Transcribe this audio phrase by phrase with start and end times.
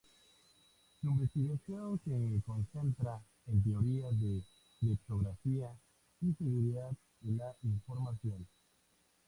[0.99, 4.41] Su investigación se concentra en teoría de
[4.79, 5.71] criptografía
[6.21, 6.89] y seguridad
[7.19, 8.47] de la información.